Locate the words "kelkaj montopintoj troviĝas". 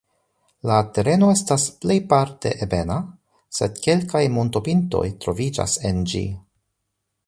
3.87-5.81